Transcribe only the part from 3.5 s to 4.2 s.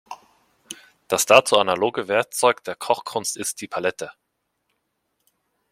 die Palette.